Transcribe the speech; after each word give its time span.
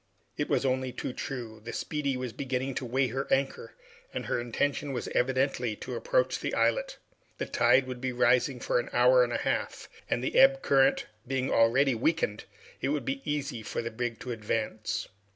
It 0.35 0.49
was 0.49 0.65
only 0.65 0.91
too 0.91 1.13
true. 1.13 1.61
The 1.63 1.71
"Speedy" 1.71 2.17
was 2.17 2.33
beginning 2.33 2.73
to 2.73 2.85
weigh 2.85 3.09
her 3.09 3.27
anchor, 3.31 3.75
and 4.11 4.25
her 4.25 4.41
intention 4.41 4.93
was 4.93 5.07
evidently 5.09 5.75
to 5.75 5.93
approach 5.93 6.39
the 6.39 6.55
islet. 6.55 6.97
The 7.37 7.45
tide 7.45 7.85
would 7.85 8.01
be 8.01 8.11
rising 8.11 8.59
for 8.59 8.79
an 8.79 8.89
hour 8.93 9.23
and 9.23 9.31
a 9.31 9.37
half, 9.37 9.87
and 10.09 10.23
the 10.23 10.39
ebb 10.39 10.63
current 10.63 11.05
being 11.27 11.51
already 11.51 11.93
weakened, 11.93 12.45
it 12.81 12.89
would 12.89 13.05
be 13.05 13.21
easy 13.31 13.61
for 13.61 13.83
the 13.83 13.91
brig 13.91 14.19
to 14.21 14.31
advance. 14.31 15.07